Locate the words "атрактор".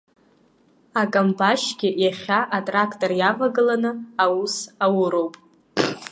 2.57-3.11